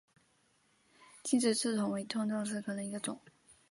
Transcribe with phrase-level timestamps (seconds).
[1.21, 3.21] 劲直刺桐为豆科刺桐属下的一个种。